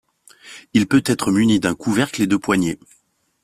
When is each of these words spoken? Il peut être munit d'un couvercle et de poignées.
Il 0.73 0.87
peut 0.87 1.03
être 1.05 1.29
munit 1.31 1.59
d'un 1.59 1.75
couvercle 1.75 2.23
et 2.23 2.25
de 2.25 2.35
poignées. 2.35 2.79